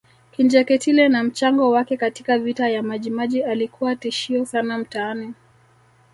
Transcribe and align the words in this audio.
Kinjeketile 0.31 1.09
na 1.09 1.23
mchango 1.23 1.69
wake 1.71 1.97
katika 1.97 2.39
Vita 2.39 2.69
ya 2.69 2.83
Majimaji 2.83 3.43
Alikuwa 3.43 3.95
tishio 3.95 4.45
sana 4.45 4.77
mtaani 4.77 5.33